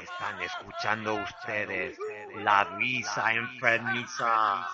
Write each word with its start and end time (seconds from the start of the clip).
Están 0.00 0.40
escuchando 0.40 1.14
ustedes 1.16 1.98
la 2.36 2.64
risa 2.76 3.32
enfermiza. 3.34 4.66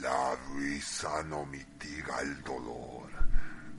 La 0.00 0.36
risa 0.54 1.22
no 1.24 1.46
mitiga 1.46 2.20
el 2.20 2.44
dolor. 2.44 3.13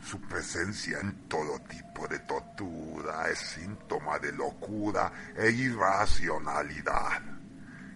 Su 0.05 0.21
presencia 0.21 0.99
en 0.99 1.27
todo 1.27 1.59
tipo 1.61 2.07
de 2.07 2.19
tortura 2.19 3.27
es 3.27 3.39
síntoma 3.39 4.19
de 4.19 4.31
locura 4.33 5.11
e 5.35 5.49
irracionalidad. 5.49 7.23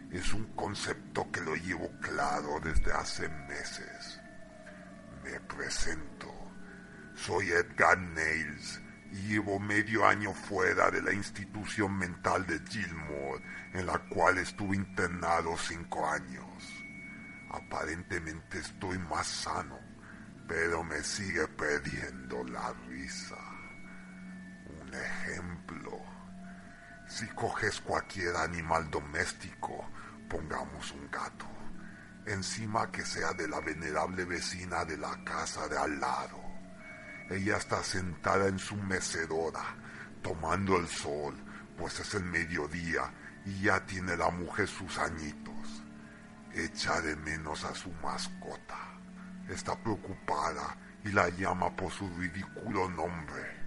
Es 0.10 0.34
un 0.34 0.46
concepto 0.56 1.32
que 1.32 1.40
lo 1.42 1.56
llevo 1.56 1.88
claro 2.02 2.60
desde 2.64 2.92
hace 2.94 3.30
meses. 3.30 4.20
Me 5.24 5.40
presento. 5.42 6.34
Soy 7.14 7.52
Edgar 7.52 8.00
Nails 8.00 8.82
y 9.12 9.28
llevo 9.28 9.60
medio 9.60 10.04
año 10.04 10.34
fuera 10.34 10.90
de 10.90 11.04
la 11.04 11.14
institución 11.14 11.96
mental 11.96 12.44
de 12.48 12.60
Gilmore, 12.68 13.44
en 13.74 13.86
la 13.86 14.00
cual 14.10 14.40
estuve 14.40 14.76
internado 14.78 15.56
cinco 15.60 16.10
años. 16.10 16.48
Aparentemente 17.52 18.58
estoy 18.58 18.98
más 18.98 19.28
sano, 19.28 19.89
pero 20.50 20.84
me 20.84 21.04
sigue 21.04 21.48
perdiendo 21.48 22.44
la 22.46 22.74
risa. 22.88 23.38
Un 24.82 24.92
ejemplo. 24.96 26.02
Si 27.08 27.28
coges 27.28 27.80
cualquier 27.82 28.36
animal 28.36 28.90
doméstico, 28.90 29.88
pongamos 30.28 30.92
un 30.92 31.10
gato, 31.12 31.46
encima 32.26 32.92
que 32.92 33.06
sea 33.06 33.34
de 33.34 33.48
la 33.48 33.62
venerable 33.62 34.26
vecina 34.26 34.84
de 34.86 34.98
la 34.98 35.24
casa 35.24 35.68
de 35.68 35.78
al 35.78 36.00
lado. 36.00 36.42
Ella 37.30 37.58
está 37.58 37.84
sentada 37.84 38.48
en 38.48 38.58
su 38.58 38.76
mecedora, 38.76 39.76
tomando 40.24 40.78
el 40.78 40.88
sol, 40.88 41.36
pues 41.78 42.00
es 42.00 42.16
el 42.16 42.24
mediodía 42.24 43.14
y 43.46 43.62
ya 43.62 43.86
tiene 43.86 44.18
la 44.18 44.32
mujer 44.32 44.68
sus 44.68 44.98
añitos. 44.98 45.84
Echa 46.56 47.02
de 47.02 47.16
menos 47.18 47.64
a 47.66 47.76
su 47.76 47.92
mascota. 48.02 48.99
Está 49.50 49.76
preocupada 49.76 50.78
y 51.04 51.12
la 51.12 51.28
llama 51.30 51.76
por 51.76 51.92
su 51.92 52.08
ridículo 52.18 52.88
nombre. 52.88 53.58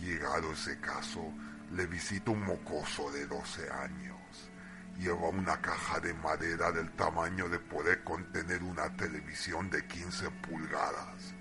Llegado 0.00 0.52
ese 0.52 0.78
caso, 0.78 1.34
le 1.72 1.86
visita 1.86 2.30
un 2.30 2.44
mocoso 2.44 3.10
de 3.10 3.26
12 3.26 3.70
años. 3.70 4.50
Lleva 4.96 5.28
una 5.30 5.60
caja 5.60 5.98
de 5.98 6.14
madera 6.14 6.70
del 6.70 6.92
tamaño 6.92 7.48
de 7.48 7.58
poder 7.58 8.04
contener 8.04 8.62
una 8.62 8.88
televisión 8.96 9.68
de 9.68 9.84
15 9.84 10.30
pulgadas. 10.42 11.34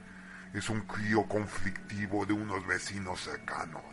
Es 0.52 0.68
un 0.70 0.82
crío 0.82 1.28
conflictivo 1.28 2.26
de 2.26 2.34
unos 2.34 2.66
vecinos 2.66 3.22
cercanos, 3.22 3.84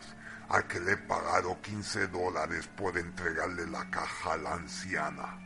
al 0.49 0.65
que 0.65 0.79
le 0.79 0.93
he 0.93 0.97
pagado 0.97 1.61
15 1.61 2.07
dólares 2.07 2.67
por 2.75 2.97
entregarle 2.97 3.67
la 3.67 3.87
caja 3.91 4.33
a 4.33 4.37
la 4.37 4.53
anciana. 4.55 5.37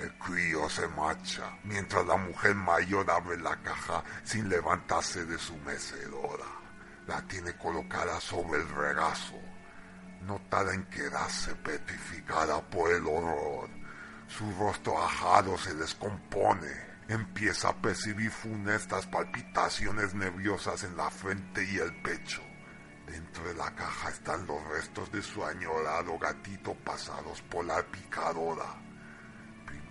El 0.00 0.16
crío 0.16 0.68
se 0.68 0.86
marcha 0.86 1.58
mientras 1.64 2.06
la 2.06 2.16
mujer 2.16 2.54
mayor 2.54 3.10
abre 3.10 3.36
la 3.36 3.56
caja 3.56 4.04
sin 4.22 4.48
levantarse 4.48 5.24
de 5.24 5.36
su 5.38 5.56
mecedora. 5.56 6.44
La 7.08 7.20
tiene 7.22 7.56
colocada 7.56 8.20
sobre 8.20 8.60
el 8.60 8.68
regazo. 8.68 9.34
No 10.22 10.40
tarda 10.48 10.72
en 10.72 10.84
quedarse 10.84 11.52
petrificada 11.56 12.60
por 12.60 12.92
el 12.92 13.04
horror. 13.08 13.70
Su 14.28 14.48
rostro 14.56 15.02
ajado 15.02 15.58
se 15.58 15.74
descompone. 15.74 16.70
Empieza 17.08 17.70
a 17.70 17.82
percibir 17.82 18.30
funestas 18.30 19.04
palpitaciones 19.06 20.14
nerviosas 20.14 20.84
en 20.84 20.96
la 20.96 21.10
frente 21.10 21.64
y 21.64 21.76
el 21.78 22.00
pecho. 22.02 22.42
Dentro 23.04 23.42
de 23.48 23.54
la 23.54 23.74
caja 23.74 24.10
están 24.10 24.46
los 24.46 24.62
restos 24.68 25.10
de 25.10 25.22
su 25.22 25.44
añorado 25.44 26.16
gatito 26.18 26.74
pasados 26.84 27.42
por 27.42 27.64
la 27.64 27.82
picadora 27.82 28.87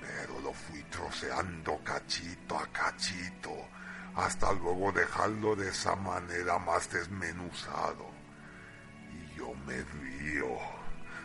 pero 0.07 0.39
lo 0.39 0.53
fui 0.53 0.81
troceando 0.83 1.83
cachito 1.83 2.57
a 2.57 2.65
cachito, 2.67 3.67
hasta 4.15 4.53
luego 4.53 4.91
dejarlo 4.91 5.55
de 5.55 5.69
esa 5.69 5.95
manera 5.95 6.59
más 6.59 6.87
desmenuzado. 6.89 8.11
Y 9.11 9.37
yo 9.37 9.53
me 9.65 9.83
río. 9.83 10.57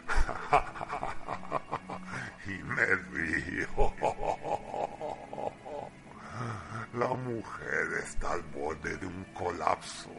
y 2.47 2.63
me 2.63 2.87
río. 2.87 3.69
La 6.95 7.09
mujer 7.09 7.89
está 8.03 8.33
al 8.33 8.43
borde 8.43 8.97
de 8.97 9.07
un 9.07 9.25
colapso 9.33 10.11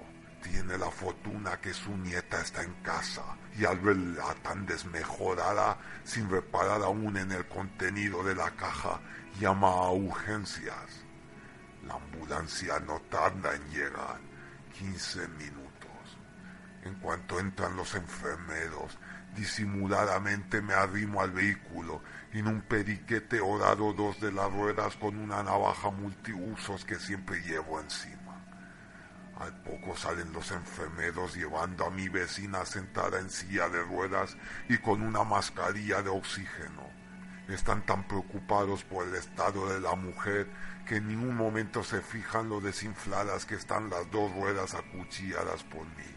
tiene 0.43 0.77
la 0.77 0.91
fortuna 0.91 1.59
que 1.59 1.73
su 1.73 1.95
nieta 1.97 2.41
está 2.41 2.61
en 2.61 2.73
casa 2.83 3.23
y 3.57 3.65
al 3.65 3.79
verla 3.79 4.35
tan 4.43 4.65
desmejorada, 4.65 5.77
sin 6.03 6.29
reparar 6.29 6.81
aún 6.81 7.17
en 7.17 7.31
el 7.31 7.47
contenido 7.47 8.23
de 8.23 8.35
la 8.35 8.51
caja, 8.51 8.99
llama 9.39 9.69
a 9.69 9.91
urgencias. 9.91 11.05
La 11.87 11.95
ambulancia 11.95 12.79
no 12.79 12.99
tarda 13.09 13.55
en 13.55 13.69
llegar, 13.69 14.19
15 14.77 15.27
minutos. 15.29 15.63
En 16.83 16.95
cuanto 16.95 17.39
entran 17.39 17.75
los 17.75 17.95
enfermeros, 17.95 18.97
disimuladamente 19.35 20.61
me 20.61 20.73
arrimo 20.73 21.21
al 21.21 21.31
vehículo 21.31 22.01
y 22.33 22.39
en 22.39 22.47
un 22.47 22.61
periquete 22.61 23.39
orado 23.39 23.93
dos 23.93 24.19
de 24.19 24.31
las 24.31 24.51
ruedas 24.51 24.95
con 24.97 25.17
una 25.17 25.41
navaja 25.41 25.89
multiusos 25.89 26.83
que 26.85 26.95
siempre 26.95 27.41
llevo 27.41 27.79
encima. 27.79 28.32
Al 29.39 29.53
poco 29.63 29.95
salen 29.95 30.31
los 30.31 30.51
enfermeros 30.51 31.35
llevando 31.35 31.85
a 31.85 31.89
mi 31.89 32.07
vecina 32.07 32.65
sentada 32.65 33.19
en 33.19 33.29
silla 33.29 33.67
de 33.69 33.81
ruedas 33.81 34.37
y 34.69 34.77
con 34.77 35.01
una 35.01 35.23
mascarilla 35.23 36.01
de 36.01 36.09
oxígeno. 36.09 36.89
Están 37.47 37.85
tan 37.85 38.07
preocupados 38.07 38.83
por 38.83 39.07
el 39.07 39.15
estado 39.15 39.67
de 39.73 39.81
la 39.81 39.95
mujer 39.95 40.47
que 40.87 40.97
en 40.97 41.07
ningún 41.07 41.35
momento 41.35 41.83
se 41.83 42.01
fijan 42.01 42.47
lo 42.47 42.61
desinfladas 42.61 43.45
que 43.45 43.55
están 43.55 43.89
las 43.89 44.09
dos 44.11 44.33
ruedas 44.33 44.75
acuchilladas 44.75 45.63
por 45.63 45.81
mí. 45.81 46.15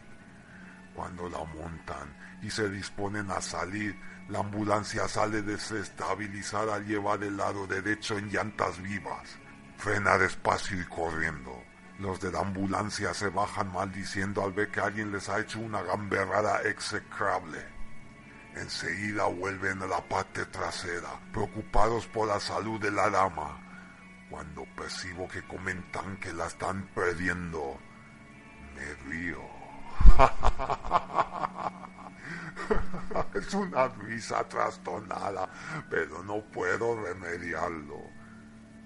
Cuando 0.94 1.28
la 1.28 1.44
montan 1.44 2.16
y 2.42 2.50
se 2.50 2.68
disponen 2.70 3.30
a 3.30 3.40
salir, 3.40 3.98
la 4.28 4.40
ambulancia 4.40 5.08
sale 5.08 5.42
desestabilizada, 5.42 6.78
lleva 6.80 7.16
del 7.16 7.36
lado 7.36 7.66
derecho 7.66 8.18
en 8.18 8.28
llantas 8.28 8.80
vivas. 8.80 9.38
Frena 9.76 10.18
despacio 10.18 10.80
y 10.80 10.84
corriendo. 10.84 11.62
Los 11.98 12.20
de 12.20 12.30
la 12.30 12.40
ambulancia 12.40 13.14
se 13.14 13.30
bajan 13.30 13.72
maldiciendo 13.72 14.44
al 14.44 14.52
ver 14.52 14.70
que 14.70 14.80
alguien 14.80 15.10
les 15.12 15.30
ha 15.30 15.40
hecho 15.40 15.60
una 15.60 15.82
gamberrada 15.82 16.60
execrable. 16.62 17.58
Enseguida 18.54 19.24
vuelven 19.24 19.82
a 19.82 19.86
la 19.86 20.06
parte 20.06 20.44
trasera, 20.46 21.18
preocupados 21.32 22.06
por 22.06 22.28
la 22.28 22.38
salud 22.38 22.78
de 22.80 22.90
la 22.90 23.08
dama. 23.08 23.62
Cuando 24.28 24.66
percibo 24.76 25.26
que 25.28 25.46
comentan 25.46 26.18
que 26.18 26.34
la 26.34 26.46
están 26.46 26.86
perdiendo, 26.94 27.78
me 28.74 28.94
río. 29.10 29.40
es 33.34 33.54
una 33.54 33.88
risa 33.88 34.46
trastornada, 34.48 35.48
pero 35.88 36.22
no 36.22 36.42
puedo 36.50 37.02
remediarlo. 37.02 38.02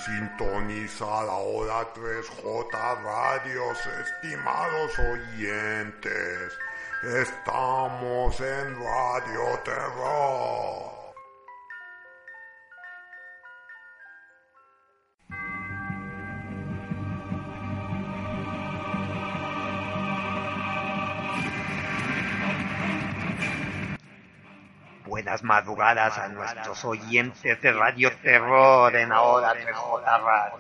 Sintonizar 0.08 1.28
ahora 1.28 1.87
3J 1.94 2.72
Radios, 3.02 3.78
estimados 3.87 4.99
oyentes. 4.99 6.58
Estamos 7.02 8.40
en 8.40 8.75
Radio 8.82 9.60
Terror. 9.64 10.88
Buenas 25.28 25.44
madrugadas 25.44 26.16
a 26.16 26.28
nuestros 26.28 26.86
oyentes 26.86 27.60
de 27.60 27.70
Radio 27.70 28.10
Terror 28.22 28.96
en 28.96 29.12
Ahora 29.12 29.52
3J 29.52 30.22
Radio. 30.22 30.54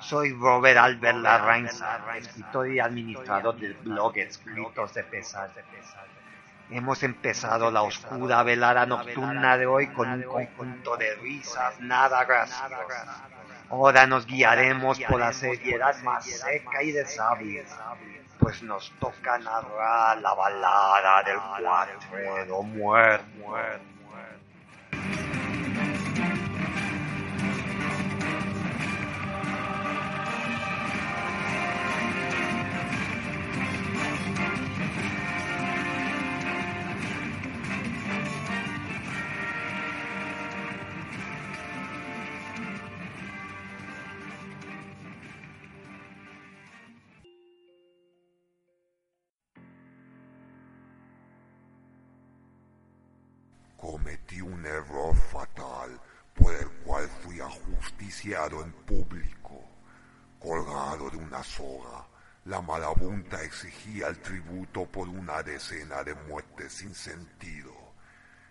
Soy 0.00 0.32
Robert 0.32 0.78
Albert 0.78 1.18
Larrainza, 1.18 2.00
escritor 2.16 2.70
y 2.70 2.80
administrador 2.80 3.54
del 3.60 3.74
blog 3.74 4.16
Escritos 4.16 4.94
de 4.94 5.04
Pesar. 5.04 5.50
Hemos 6.70 7.02
empezado 7.02 7.70
la 7.70 7.82
oscura 7.82 8.42
velada 8.44 8.86
nocturna 8.86 9.58
de 9.58 9.66
hoy 9.66 9.88
con 9.88 10.10
un 10.10 10.22
conjunto 10.22 10.96
de 10.96 11.14
risas 11.16 11.78
nada 11.78 12.24
graciosas. 12.24 12.72
Ahora 13.68 14.06
nos 14.06 14.24
guiaremos 14.24 14.98
por 15.00 15.20
la 15.20 15.34
seriedad 15.34 16.02
más 16.02 16.24
seca 16.24 16.82
y 16.82 16.92
de 16.92 17.04
sabios 17.04 17.66
pues 18.46 18.62
nos 18.62 18.92
toca 19.00 19.38
narrar 19.38 20.22
la 20.22 20.32
balada 20.32 21.20
del 21.24 21.36
cuatro 21.60 22.62
muerto. 22.62 23.26
Cometí 53.86 54.40
un 54.40 54.66
error 54.66 55.14
fatal 55.14 56.00
por 56.34 56.52
el 56.52 56.68
cual 56.84 57.08
fui 57.22 57.38
ajusticiado 57.40 58.64
en 58.64 58.72
público. 58.72 59.62
Colgado 60.40 61.08
de 61.08 61.18
una 61.18 61.40
soga, 61.44 62.04
la 62.46 62.60
marabunta 62.60 63.40
exigía 63.44 64.08
el 64.08 64.18
tributo 64.18 64.86
por 64.86 65.08
una 65.08 65.40
decena 65.44 66.02
de 66.02 66.16
muertes 66.16 66.72
sin 66.72 66.96
sentido. 66.96 67.72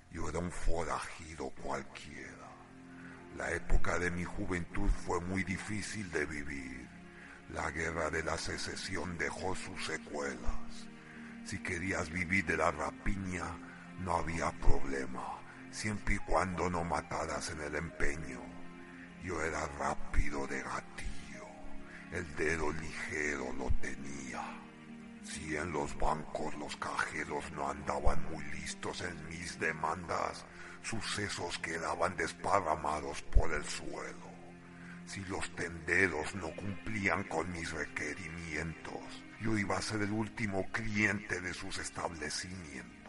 Yo 0.10 0.30
era 0.30 0.40
un 0.40 0.52
forajido 0.52 1.50
cualquiera. 1.62 2.50
La 3.36 3.52
época 3.52 4.00
de 4.00 4.12
mi 4.12 4.24
juventud 4.24 4.90
fue 5.06 5.20
muy 5.20 5.44
difícil 5.44 6.10
de 6.14 6.26
vivir. 6.28 6.88
La 7.50 7.72
guerra 7.72 8.10
de 8.10 8.24
la 8.24 8.38
secesión 8.38 9.18
dejó 9.18 9.54
sus 9.54 9.86
secuelas. 9.86 10.88
Si 11.44 11.62
querías 11.62 12.10
vivir 12.10 12.46
de 12.46 12.56
la 12.56 12.72
rapiña, 12.72 13.44
no 14.00 14.18
había 14.18 14.52
problema, 14.52 15.40
siempre 15.72 16.16
y 16.16 16.20
cuando 16.20 16.70
no 16.70 16.84
mataras 16.84 17.50
en 17.50 17.62
el 17.62 17.76
empeño. 17.76 18.42
Yo 19.24 19.42
era 19.42 19.66
rápido 19.80 20.46
de 20.48 20.62
gatillo, 20.62 21.48
el 22.12 22.36
dedo 22.36 22.72
ligero 22.74 23.52
lo 23.54 23.72
tenía. 23.82 24.42
Si 25.24 25.58
en 25.58 25.72
los 25.72 25.98
bancos 25.98 26.56
los 26.56 26.76
cajeros 26.78 27.52
no 27.54 27.70
andaban 27.70 28.24
muy 28.32 28.44
listos 28.60 29.02
en 29.02 29.28
mis 29.28 29.60
demandas, 29.60 30.46
sucesos 30.84 31.58
quedaban 31.60 32.16
desparramados 32.16 33.24
por 33.24 33.52
el 33.52 33.66
suelo. 33.66 34.36
Si 35.08 35.22
los 35.26 35.50
tenderos 35.56 36.36
no 36.36 36.50
cumplían 36.56 37.24
con 37.24 37.52
mis 37.52 37.72
requerimientos, 37.72 39.24
yo 39.42 39.58
iba 39.58 39.78
a 39.78 39.82
ser 39.82 40.02
el 40.02 40.12
último 40.12 40.66
cliente 40.72 41.42
de 41.42 41.54
sus 41.54 41.78
establecimientos. 41.80 43.05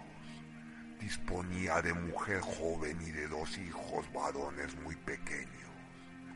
Disponía 1.01 1.83
de 1.83 1.93
mujer 1.93 2.41
joven 2.41 3.01
y 3.03 3.11
de 3.11 3.29
dos 3.29 3.59
hijos 3.59 4.11
varones 4.13 4.75
muy 4.83 4.97
pequeños. 4.97 5.71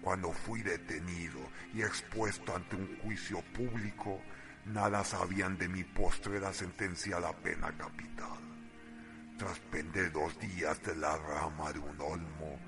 Cuando 0.03 0.33
fui 0.33 0.63
detenido 0.63 1.41
y 1.75 1.83
expuesto 1.83 2.55
ante 2.55 2.77
un 2.77 2.99
juicio 3.03 3.43
público, 3.55 4.21
nada 4.67 5.05
sabían 5.05 5.59
de 5.59 5.69
mi 5.69 5.85
postrera 5.85 6.53
sentencia 6.53 7.17
a 7.17 7.21
la 7.21 7.33
pena 7.33 7.71
capital. 7.77 8.39
Tras 9.39 9.59
pender 9.59 10.13
dos 10.13 10.39
días 10.39 10.83
de 10.83 10.95
la 10.97 11.17
rama 11.17 11.73
de 11.73 11.79
un 11.79 12.01
olmo, 12.01 12.59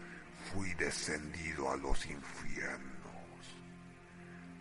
fui 0.51 0.73
descendido 0.75 1.71
a 1.71 1.77
los 1.77 2.07
infiernos. 2.07 2.93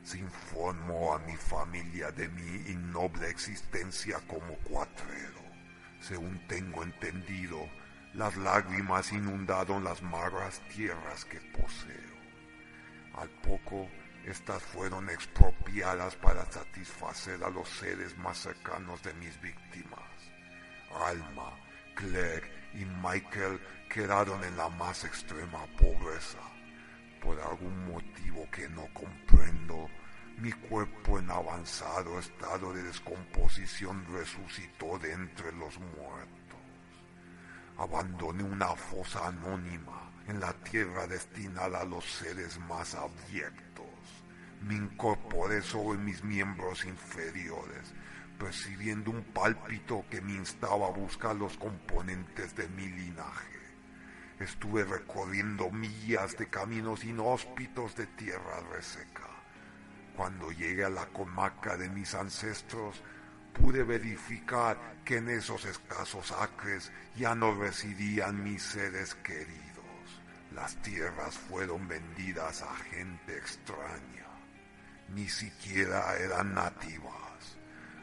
Se 0.03 0.17
informó 0.17 1.13
a 1.13 1.19
mi 1.19 1.35
familia 1.35 2.11
de 2.11 2.27
mi 2.29 2.71
innoble 2.71 3.29
existencia 3.29 4.19
como 4.27 4.55
cuatrero. 4.57 5.40
Según 6.01 6.45
tengo 6.47 6.83
entendido, 6.83 7.69
las 8.15 8.35
lágrimas 8.35 9.13
inundaron 9.13 9.83
las 9.83 10.01
magras 10.01 10.59
tierras 10.75 11.23
que 11.25 11.39
poseo. 11.39 12.11
Al 13.15 13.29
poco, 13.29 13.87
estas 14.25 14.61
fueron 14.63 15.09
expropiadas 15.09 16.15
para 16.15 16.45
satisfacer 16.51 17.43
a 17.43 17.49
los 17.49 17.69
seres 17.69 18.17
más 18.17 18.39
cercanos 18.39 19.01
de 19.03 19.13
mis 19.13 19.39
víctimas. 19.41 19.99
Alma, 21.05 21.55
Claire 21.95 22.51
y 22.73 22.83
Michael 22.85 23.59
quedaron 23.87 24.43
en 24.43 24.57
la 24.57 24.69
más 24.69 25.03
extrema 25.03 25.65
pobreza. 25.77 26.39
Por 27.21 27.39
algún 27.39 27.91
motivo 27.91 28.49
que 28.51 28.67
no 28.69 28.87
comprendo, 28.93 29.87
mi 30.41 30.51
cuerpo 30.51 31.19
en 31.19 31.29
avanzado 31.29 32.17
estado 32.17 32.73
de 32.73 32.81
descomposición 32.81 34.03
resucitó 34.11 34.97
de 34.97 35.11
entre 35.11 35.51
los 35.51 35.77
muertos. 35.79 36.57
Abandoné 37.77 38.41
una 38.41 38.75
fosa 38.75 39.27
anónima 39.27 40.11
en 40.27 40.39
la 40.39 40.51
tierra 40.53 41.05
destinada 41.05 41.81
a 41.81 41.85
los 41.85 42.03
seres 42.05 42.57
más 42.61 42.95
abyectos. 42.95 43.85
Me 44.63 44.73
incorporé 44.77 45.61
sobre 45.61 45.99
mis 45.99 46.23
miembros 46.23 46.85
inferiores, 46.85 47.93
percibiendo 48.39 49.11
un 49.11 49.21
pálpito 49.21 50.05
que 50.09 50.21
me 50.21 50.33
instaba 50.33 50.87
a 50.87 50.91
buscar 50.91 51.35
los 51.35 51.55
componentes 51.57 52.55
de 52.55 52.67
mi 52.69 52.87
linaje. 52.87 53.59
Estuve 54.39 54.85
recorriendo 54.85 55.69
millas 55.69 56.35
de 56.35 56.47
caminos 56.47 57.03
inhóspitos 57.03 57.95
de 57.95 58.07
tierra 58.07 58.59
reseca 58.73 59.30
cuando 60.21 60.51
llegué 60.51 60.85
a 60.85 60.89
la 60.89 61.07
comarca 61.07 61.75
de 61.77 61.89
mis 61.89 62.13
ancestros, 62.13 63.01
pude 63.53 63.81
verificar 63.81 64.77
que 65.03 65.17
en 65.17 65.29
esos 65.29 65.65
escasos 65.65 66.31
acres 66.33 66.91
ya 67.15 67.33
no 67.33 67.55
residían 67.55 68.43
mis 68.43 68.61
seres 68.61 69.15
queridos. 69.15 70.21
Las 70.53 70.75
tierras 70.83 71.35
fueron 71.35 71.87
vendidas 71.87 72.61
a 72.61 72.75
gente 72.91 73.35
extraña. 73.35 74.27
Ni 75.09 75.27
siquiera 75.27 76.15
eran 76.17 76.53
nativas. 76.53 77.57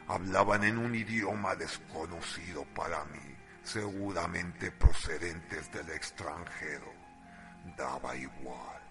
Hablaban 0.09 0.65
en 0.65 0.77
un 0.77 0.95
idioma 0.95 1.55
desconocido 1.55 2.65
para 2.75 3.05
mí, 3.05 3.33
seguramente 3.63 4.71
procedentes 4.71 5.71
del 5.71 5.89
extranjero. 5.91 6.91
Daba 7.77 8.13
igual. 8.17 8.81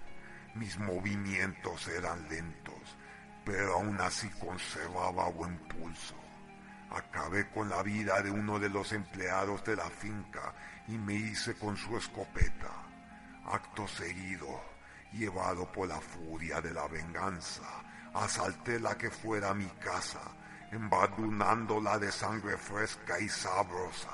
Mis 0.54 0.78
movimientos 0.78 1.88
eran 1.88 2.26
lentos 2.30 2.96
pero 3.48 3.76
aún 3.76 3.98
así 3.98 4.28
conservaba 4.28 5.30
buen 5.30 5.56
pulso. 5.60 6.14
Acabé 6.90 7.48
con 7.48 7.70
la 7.70 7.82
vida 7.82 8.20
de 8.20 8.30
uno 8.30 8.58
de 8.58 8.68
los 8.68 8.92
empleados 8.92 9.64
de 9.64 9.74
la 9.74 9.88
finca 9.88 10.52
y 10.86 10.98
me 10.98 11.14
hice 11.14 11.54
con 11.54 11.74
su 11.74 11.96
escopeta. 11.96 12.70
Acto 13.46 13.88
seguido, 13.88 14.60
llevado 15.14 15.72
por 15.72 15.88
la 15.88 15.98
furia 15.98 16.60
de 16.60 16.74
la 16.74 16.86
venganza, 16.88 17.62
asalté 18.12 18.78
la 18.78 18.98
que 18.98 19.10
fuera 19.10 19.54
mi 19.54 19.68
casa, 19.80 20.20
embadurnándola 20.70 21.98
de 21.98 22.12
sangre 22.12 22.58
fresca 22.58 23.18
y 23.18 23.30
sabrosa. 23.30 24.12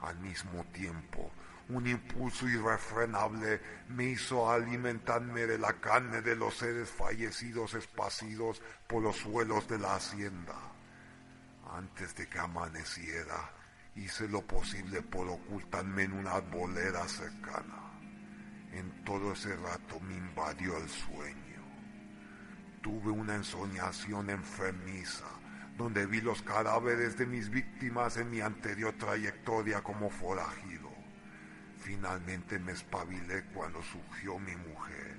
Al 0.00 0.16
mismo 0.20 0.62
tiempo, 0.66 1.32
un 1.70 1.86
impulso 1.86 2.48
irrefrenable 2.48 3.60
me 3.88 4.04
hizo 4.04 4.50
alimentarme 4.50 5.46
de 5.46 5.58
la 5.58 5.74
carne 5.74 6.22
de 6.22 6.34
los 6.34 6.56
seres 6.56 6.90
fallecidos 6.90 7.74
esparcidos 7.74 8.62
por 8.86 9.02
los 9.02 9.16
suelos 9.16 9.68
de 9.68 9.78
la 9.78 9.96
hacienda. 9.96 10.54
Antes 11.70 12.14
de 12.16 12.26
que 12.26 12.38
amaneciera, 12.38 13.52
hice 13.96 14.28
lo 14.28 14.40
posible 14.46 15.02
por 15.02 15.28
ocultarme 15.28 16.04
en 16.04 16.12
una 16.12 16.32
arbolera 16.32 17.06
cercana. 17.06 17.92
En 18.72 19.04
todo 19.04 19.32
ese 19.32 19.54
rato 19.56 20.00
me 20.00 20.14
invadió 20.14 20.76
el 20.78 20.88
sueño. 20.88 21.62
Tuve 22.80 23.10
una 23.10 23.34
ensoñación 23.34 24.30
enfermiza, 24.30 25.26
donde 25.76 26.06
vi 26.06 26.22
los 26.22 26.40
cadáveres 26.42 27.18
de 27.18 27.26
mis 27.26 27.50
víctimas 27.50 28.16
en 28.16 28.30
mi 28.30 28.40
anterior 28.40 28.94
trayectoria 28.96 29.82
como 29.82 30.08
forajido. 30.08 30.77
Finalmente 31.78 32.58
me 32.58 32.72
espabilé 32.72 33.44
cuando 33.54 33.82
surgió 33.82 34.38
mi 34.38 34.54
mujer, 34.56 35.16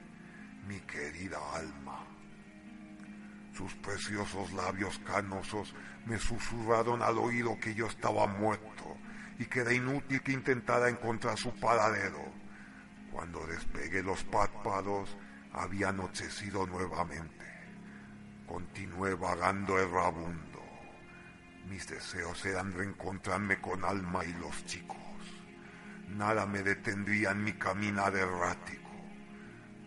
mi 0.67 0.79
querida 0.81 1.39
alma. 1.55 2.05
Sus 3.53 3.73
preciosos 3.75 4.51
labios 4.53 4.99
canosos 4.99 5.73
me 6.05 6.17
susurraron 6.17 7.01
al 7.01 7.17
oído 7.17 7.59
que 7.59 7.73
yo 7.73 7.87
estaba 7.87 8.27
muerto 8.27 8.97
y 9.37 9.45
que 9.45 9.61
era 9.61 9.73
inútil 9.73 10.21
que 10.21 10.33
intentara 10.33 10.89
encontrar 10.89 11.37
su 11.37 11.53
paradero. 11.59 12.23
Cuando 13.11 13.45
despegué 13.47 14.03
los 14.03 14.23
párpados, 14.25 15.17
había 15.53 15.89
anochecido 15.89 16.67
nuevamente. 16.67 17.45
Continué 18.47 19.15
vagando 19.15 19.79
errabundo. 19.79 20.63
Mis 21.67 21.87
deseos 21.87 22.45
eran 22.45 22.73
reencontrarme 22.73 23.59
con 23.61 23.83
Alma 23.85 24.25
y 24.25 24.33
los 24.33 24.65
chicos. 24.65 25.08
Nada 26.09 26.45
me 26.45 26.63
detendría 26.63 27.31
en 27.31 27.43
mi 27.43 27.53
caminar 27.53 28.15
errático. 28.15 28.89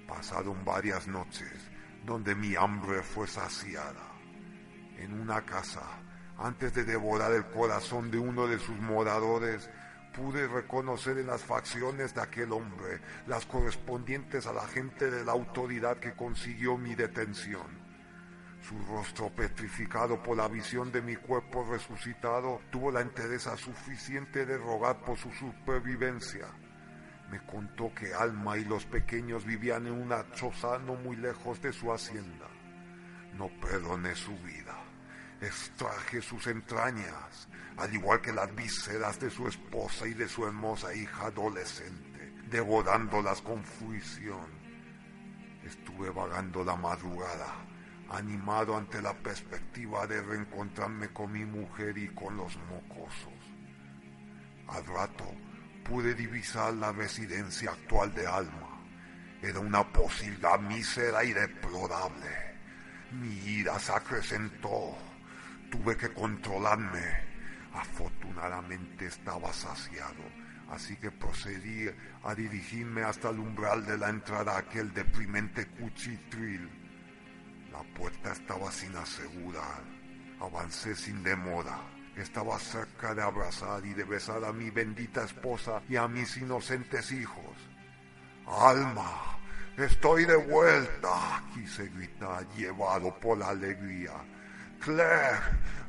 Pasaron 0.07 0.65
varias 0.65 1.07
noches 1.07 1.53
donde 2.05 2.35
mi 2.35 2.55
hambre 2.57 3.03
fue 3.03 3.27
saciada. 3.27 4.09
En 4.99 5.21
una 5.21 5.45
casa 5.45 5.83
antes 6.39 6.75
de 6.75 6.85
devorar 6.85 7.33
el 7.33 7.47
corazón 7.47 8.11
de 8.11 8.19
uno 8.19 8.47
de 8.47 8.59
sus 8.59 8.77
moradores, 8.79 9.71
pude 10.13 10.49
reconocer 10.49 11.19
en 11.19 11.27
las 11.27 11.43
facciones 11.43 12.15
de 12.15 12.21
aquel 12.21 12.53
hombre 12.53 13.01
las 13.27 13.47
correspondientes 13.47 14.47
a 14.47 14.53
la 14.53 14.67
gente 14.67 15.11
de 15.11 15.25
la 15.25 15.33
autoridad 15.33 15.99
que 15.99 16.15
consiguió 16.15 16.77
mi 16.77 16.95
detención. 16.95 17.82
Su 18.63 18.79
rostro 18.87 19.29
petrificado 19.31 20.23
por 20.23 20.37
la 20.37 20.49
visión 20.49 20.91
de 20.93 21.03
mi 21.03 21.17
cuerpo 21.17 21.67
resucitado 21.71 22.61
tuvo 22.71 22.91
la 22.91 23.01
entereza 23.01 23.57
suficiente 23.57 24.47
de 24.47 24.57
rogar 24.57 25.01
por 25.01 25.19
su 25.19 25.31
supervivencia. 25.33 26.47
Me 27.31 27.45
contó 27.45 27.93
que 27.95 28.15
Alma 28.15 28.57
y 28.57 28.65
los 28.65 28.87
pequeños 28.87 29.45
vivían 29.45 29.87
en 29.87 29.95
una 29.95 30.31
choza 30.33 30.79
no 30.79 30.95
muy 30.95 31.17
lejos 31.17 31.61
de 31.61 31.73
su 31.73 31.93
hacienda. 31.93 32.49
No 33.35 33.49
perdoné 33.61 34.15
su 34.15 34.37
vida 34.39 34.83
extraje 35.43 36.23
sus 36.23 36.47
entrañas, 36.47 37.49
al 37.77 37.93
igual 37.93 38.21
que 38.21 38.33
las 38.33 38.55
vísceras 38.55 39.19
de 39.19 39.31
su 39.31 39.49
esposa 39.49 40.07
y 40.07 40.15
de 40.15 40.29
su 40.29 40.47
hermosa 40.47 40.95
hija 40.95 41.27
adolescente, 41.27 42.33
devorándolas 42.49 43.43
con 43.43 43.63
fruición. 43.65 44.63
Estuve 45.65 46.11
vagando 46.11 46.65
la 46.65 46.77
madrugada, 46.77 47.55
animado 48.13 48.77
ante 48.77 49.01
la 49.01 49.15
perspectiva 49.15 50.07
de 50.07 50.23
reencontrarme 50.23 51.09
con 51.09 51.33
mi 51.33 51.45
mujer 51.45 51.97
y 51.97 52.09
con 52.09 52.37
los 52.37 52.57
mocosos. 52.69 53.33
Al 54.69 54.85
rato 54.87 55.35
pude 55.85 56.15
divisar 56.15 56.75
la 56.75 56.93
residencia 56.93 57.71
actual 57.71 58.15
de 58.15 58.27
Alma. 58.27 58.81
Era 59.41 59.61
una 59.61 59.83
posibilidad 59.93 60.61
mísera 60.61 61.25
y 61.25 61.33
deplorable. 61.33 62.53
Mi 63.13 63.35
ira 63.35 63.79
se 63.79 63.93
acrecentó 63.93 64.97
Tuve 65.71 65.97
que 65.97 66.13
controlarme. 66.13 67.33
Afortunadamente 67.73 69.07
estaba 69.07 69.51
saciado, 69.55 70.23
así 70.69 70.97
que 70.97 71.11
procedí 71.11 71.89
a 72.25 72.35
dirigirme 72.35 73.03
hasta 73.03 73.31
el 73.31 73.39
umbral 73.39 73.87
de 73.87 73.97
la 73.97 74.11
entrada 74.11 74.53
a 74.53 74.59
aquel 74.59 74.93
deprimente 74.93 75.67
cuchitril. 75.69 76.82
La 77.73 77.83
puerta 77.99 78.33
estaba 78.33 78.71
sin 78.71 78.95
asegurar. 78.97 79.83
Avancé 80.41 80.95
sin 80.95 81.23
demora. 81.23 81.79
Estaba 82.17 82.59
cerca 82.59 83.15
de 83.15 83.23
abrazar 83.23 83.85
y 83.87 83.95
de 83.95 84.05
besar 84.05 84.45
a 84.45 84.53
mi 84.53 84.69
bendita 84.69 85.25
esposa 85.25 85.83
y 85.89 85.97
a 85.97 86.07
mis 86.07 86.37
inocentes 86.37 87.11
hijos. 87.11 87.57
Alma, 88.47 89.39
estoy 89.79 90.27
de 90.27 90.37
vuelta, 90.37 91.43
quise 91.55 91.89
gritar, 91.89 92.47
llevado 92.55 93.19
por 93.19 93.39
la 93.39 93.49
alegría. 93.49 94.13
Claire, 94.81 95.39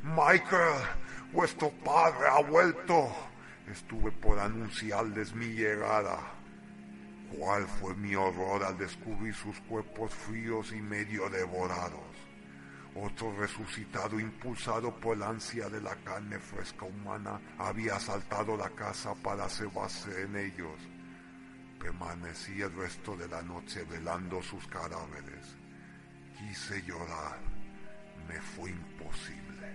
Michael, 0.02 0.82
vuestro 1.32 1.70
padre 1.84 2.28
ha 2.30 2.40
vuelto. 2.40 3.12
Estuve 3.70 4.10
por 4.12 4.38
anunciarles 4.38 5.34
mi 5.34 5.48
llegada. 5.48 6.18
¿Cuál 7.38 7.66
fue 7.66 7.94
mi 7.94 8.14
horror 8.14 8.64
al 8.64 8.78
descubrir 8.78 9.34
sus 9.34 9.58
cuerpos 9.60 10.12
fríos 10.14 10.72
y 10.72 10.80
medio 10.80 11.28
devorados? 11.28 12.14
Otro 12.94 13.34
resucitado, 13.36 14.20
impulsado 14.20 14.94
por 14.94 15.16
la 15.16 15.30
ansia 15.30 15.68
de 15.68 15.80
la 15.80 15.96
carne 15.96 16.38
fresca 16.38 16.84
humana, 16.84 17.40
había 17.58 17.96
asaltado 17.96 18.56
la 18.56 18.70
casa 18.70 19.14
para 19.14 19.48
cebarse 19.48 20.22
en 20.22 20.36
ellos. 20.36 20.78
Permanecí 21.80 22.60
el 22.62 22.72
resto 22.74 23.16
de 23.16 23.26
la 23.28 23.42
noche 23.42 23.84
velando 23.84 24.40
sus 24.42 24.66
cadáveres. 24.68 25.56
Quise 26.38 26.82
llorar 26.82 27.54
me 28.28 28.40
fue 28.40 28.70
imposible. 28.70 29.68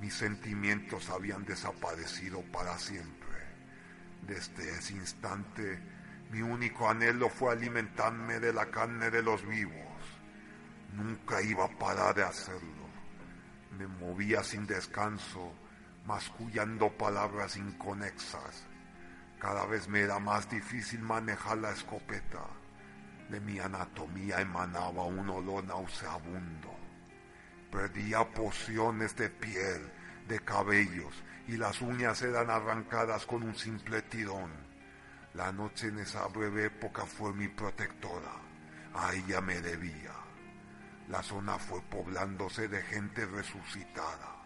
Mis 0.00 0.14
sentimientos 0.14 1.10
habían 1.10 1.44
desaparecido 1.44 2.42
para 2.52 2.78
siempre. 2.78 3.28
Desde 4.26 4.70
ese 4.70 4.94
instante, 4.94 5.80
mi 6.30 6.42
único 6.42 6.88
anhelo 6.88 7.30
fue 7.30 7.52
alimentarme 7.52 8.38
de 8.38 8.52
la 8.52 8.66
carne 8.66 9.10
de 9.10 9.22
los 9.22 9.46
vivos. 9.46 9.74
Nunca 10.94 11.40
iba 11.40 11.64
a 11.64 11.78
parar 11.78 12.14
de 12.14 12.22
hacerlo. 12.22 12.86
Me 13.78 13.86
movía 13.86 14.42
sin 14.42 14.66
descanso, 14.66 15.54
mascullando 16.04 16.90
palabras 16.90 17.56
inconexas. 17.56 18.66
Cada 19.38 19.64
vez 19.66 19.88
me 19.88 20.00
era 20.00 20.18
más 20.18 20.50
difícil 20.50 21.00
manejar 21.00 21.58
la 21.58 21.70
escopeta. 21.70 22.44
De 23.30 23.40
mi 23.40 23.58
anatomía 23.58 24.40
emanaba 24.40 25.04
un 25.04 25.30
olor 25.30 25.64
nauseabundo. 25.64 26.76
Perdía 27.70 28.28
pociones 28.28 29.16
de 29.16 29.30
piel, 29.30 29.92
de 30.26 30.40
cabellos, 30.40 31.14
y 31.46 31.56
las 31.56 31.80
uñas 31.80 32.20
eran 32.20 32.50
arrancadas 32.50 33.24
con 33.24 33.42
un 33.42 33.54
simple 33.54 34.02
tirón. 34.02 34.67
La 35.34 35.52
noche 35.52 35.88
en 35.88 35.98
esa 35.98 36.26
breve 36.28 36.66
época 36.66 37.04
fue 37.04 37.34
mi 37.34 37.48
protectora. 37.48 38.32
A 38.94 39.12
ella 39.12 39.40
me 39.40 39.60
debía. 39.60 40.12
La 41.08 41.22
zona 41.22 41.58
fue 41.58 41.82
poblándose 41.82 42.68
de 42.68 42.82
gente 42.82 43.26
resucitada. 43.26 44.36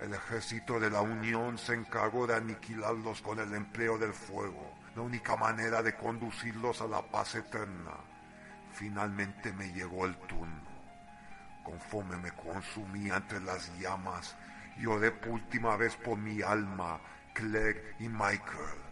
El 0.00 0.12
ejército 0.12 0.80
de 0.80 0.90
la 0.90 1.00
Unión 1.00 1.56
se 1.56 1.74
encargó 1.74 2.26
de 2.26 2.34
aniquilarlos 2.34 3.22
con 3.22 3.38
el 3.38 3.54
empleo 3.54 3.96
del 3.96 4.12
fuego, 4.12 4.74
la 4.96 5.02
única 5.02 5.36
manera 5.36 5.82
de 5.82 5.94
conducirlos 5.94 6.80
a 6.80 6.88
la 6.88 7.02
paz 7.02 7.36
eterna. 7.36 7.92
Finalmente 8.72 9.52
me 9.52 9.72
llegó 9.72 10.04
el 10.04 10.16
turno. 10.26 10.74
Conforme 11.62 12.16
me 12.16 12.32
consumía 12.32 13.16
entre 13.16 13.40
las 13.40 13.72
llamas, 13.78 14.36
lloré 14.76 15.12
por 15.12 15.30
última 15.30 15.76
vez 15.76 15.96
por 15.96 16.18
mi 16.18 16.42
alma, 16.42 17.00
Clegg 17.32 17.96
y 18.00 18.08
Michael. 18.08 18.83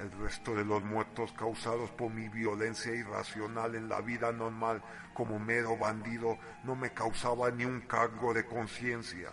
El 0.00 0.10
resto 0.12 0.54
de 0.54 0.64
los 0.64 0.82
muertos 0.82 1.30
causados 1.32 1.90
por 1.90 2.10
mi 2.10 2.28
violencia 2.30 2.94
irracional 2.94 3.74
en 3.74 3.86
la 3.86 4.00
vida 4.00 4.32
normal 4.32 4.82
como 5.12 5.38
mero 5.38 5.76
bandido 5.76 6.38
no 6.64 6.74
me 6.74 6.94
causaba 6.94 7.50
ni 7.50 7.66
un 7.66 7.82
cargo 7.82 8.32
de 8.32 8.46
conciencia, 8.46 9.30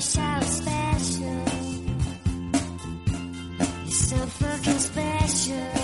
special. 0.00 1.44
You're 3.84 3.90
so 3.90 4.16
fucking 4.16 4.78
special. 4.78 5.77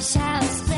shouts. 0.00 0.69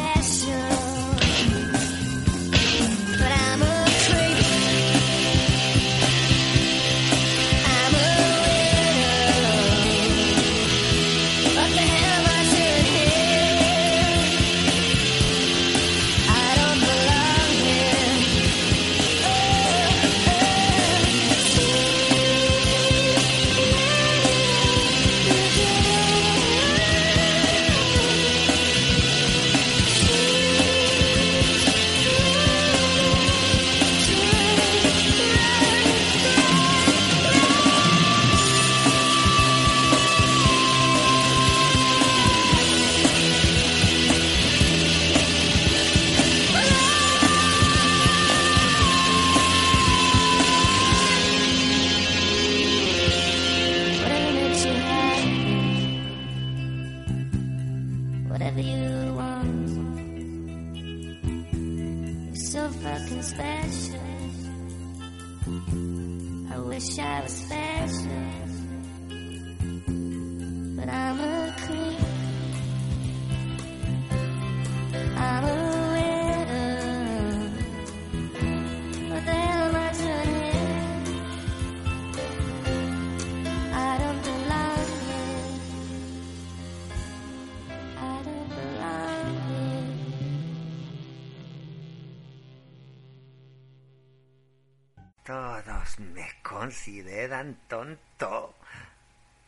Consideran 96.72 97.54
tonto. 97.68 98.54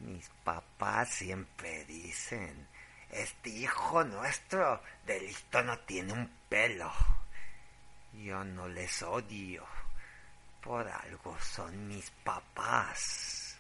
Mis 0.00 0.28
papás 0.44 1.08
siempre 1.08 1.86
dicen, 1.86 2.68
este 3.10 3.48
hijo 3.48 4.04
nuestro 4.04 4.82
de 5.06 5.20
listo 5.20 5.62
no 5.62 5.78
tiene 5.78 6.12
un 6.12 6.30
pelo. 6.50 6.92
Yo 8.12 8.44
no 8.44 8.68
les 8.68 9.02
odio. 9.02 9.64
Por 10.60 10.86
algo 10.86 11.34
son 11.40 11.88
mis 11.88 12.10
papás. 12.10 13.56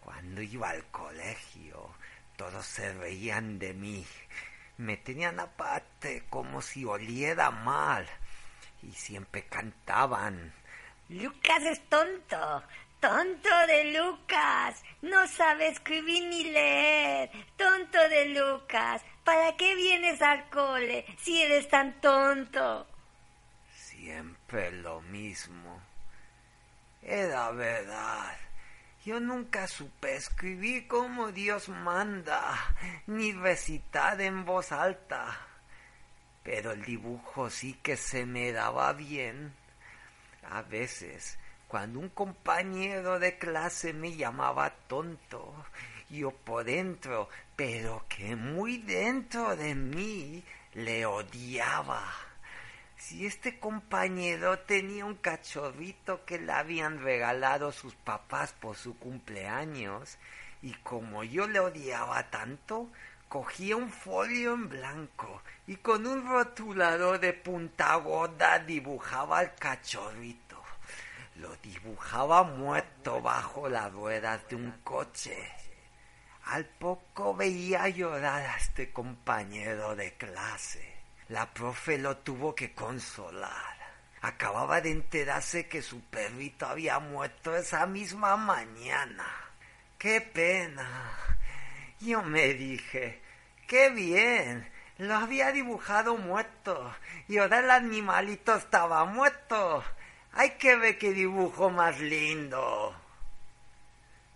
Cuando 0.00 0.40
iba 0.40 0.70
al 0.70 0.86
colegio, 0.86 1.94
todos 2.36 2.64
se 2.64 2.90
reían 2.94 3.58
de 3.58 3.74
mí. 3.74 4.06
Me 4.78 4.96
tenían 4.96 5.40
aparte 5.40 6.24
como 6.30 6.62
si 6.62 6.86
oliera 6.86 7.50
mal. 7.50 8.08
Y 8.82 8.92
siempre 8.92 9.44
cantaban 9.44 10.54
Lucas 11.08 11.62
es 11.62 11.88
tonto. 11.88 12.62
Tonto 13.00 13.66
de 13.68 13.92
Lucas. 13.92 14.82
No 15.02 15.26
sabe 15.28 15.68
escribir 15.68 16.24
ni 16.24 16.44
leer. 16.44 17.30
Tonto 17.56 17.98
de 18.08 18.26
Lucas. 18.26 19.02
¿Para 19.24 19.56
qué 19.56 19.74
vienes 19.74 20.20
al 20.22 20.48
cole 20.50 21.04
si 21.18 21.42
eres 21.42 21.68
tan 21.68 22.00
tonto? 22.00 22.86
Siempre 23.72 24.72
lo 24.72 25.00
mismo. 25.02 25.80
Era 27.02 27.50
verdad. 27.52 28.36
Yo 29.04 29.20
nunca 29.20 29.68
supe 29.68 30.16
escribir 30.16 30.88
como 30.88 31.30
Dios 31.30 31.68
manda, 31.68 32.56
ni 33.06 33.32
recitar 33.32 34.20
en 34.20 34.44
voz 34.44 34.72
alta. 34.72 35.38
Pero 36.42 36.72
el 36.72 36.82
dibujo 36.82 37.48
sí 37.48 37.74
que 37.74 37.96
se 37.96 38.26
me 38.26 38.50
daba 38.50 38.92
bien. 38.92 39.54
A 40.50 40.62
veces, 40.62 41.38
cuando 41.68 41.98
un 41.98 42.08
compañero 42.08 43.18
de 43.18 43.38
clase 43.38 43.92
me 43.92 44.16
llamaba 44.16 44.70
tonto, 44.86 45.52
yo 46.08 46.30
por 46.30 46.64
dentro, 46.64 47.28
pero 47.56 48.04
que 48.08 48.36
muy 48.36 48.78
dentro 48.78 49.56
de 49.56 49.74
mí, 49.74 50.44
le 50.74 51.06
odiaba. 51.06 52.04
Si 52.96 53.26
este 53.26 53.58
compañero 53.58 54.60
tenía 54.60 55.04
un 55.04 55.16
cachorrito 55.16 56.24
que 56.24 56.38
le 56.38 56.52
habían 56.52 57.02
regalado 57.02 57.72
sus 57.72 57.94
papás 57.94 58.52
por 58.52 58.76
su 58.76 58.98
cumpleaños, 58.98 60.18
y 60.62 60.72
como 60.74 61.24
yo 61.24 61.46
le 61.46 61.60
odiaba 61.60 62.30
tanto, 62.30 62.90
cogía 63.28 63.76
un 63.76 63.90
folio 63.90 64.54
en 64.54 64.68
blanco 64.68 65.42
y 65.66 65.76
con 65.76 66.06
un 66.06 66.28
rotulador 66.28 67.18
de 67.20 67.32
punta 67.32 67.94
gorda 67.96 68.58
dibujaba 68.58 69.40
al 69.40 69.54
cachorrito. 69.54 70.62
Lo 71.36 71.54
dibujaba 71.56 72.44
muerto 72.44 73.20
bajo 73.20 73.68
las 73.68 73.92
ruedas 73.92 74.48
de 74.48 74.56
un 74.56 74.70
coche. 74.82 75.36
Al 76.44 76.64
poco 76.64 77.34
veía 77.34 77.88
llorar 77.88 78.42
a 78.42 78.56
este 78.56 78.92
compañero 78.92 79.96
de 79.96 80.14
clase. 80.14 80.94
La 81.28 81.52
profe 81.52 81.98
lo 81.98 82.18
tuvo 82.18 82.54
que 82.54 82.72
consolar. 82.72 83.76
Acababa 84.22 84.80
de 84.80 84.92
enterarse 84.92 85.68
que 85.68 85.82
su 85.82 86.00
perrito 86.02 86.66
había 86.66 87.00
muerto 87.00 87.54
esa 87.56 87.84
misma 87.86 88.36
mañana. 88.36 89.26
¡Qué 89.98 90.20
pena! 90.20 91.35
Yo 92.00 92.22
me 92.22 92.54
dije, 92.54 93.22
¡qué 93.66 93.90
bien! 93.90 94.70
Lo 94.98 95.14
había 95.14 95.52
dibujado 95.52 96.16
muerto 96.16 96.94
y 97.28 97.38
ahora 97.38 97.58
el 97.58 97.70
animalito 97.70 98.54
estaba 98.54 99.04
muerto. 99.04 99.84
Hay 100.32 100.52
que 100.52 100.76
ver 100.76 100.98
qué 100.98 101.12
dibujo 101.12 101.70
más 101.70 102.00
lindo. 102.00 102.94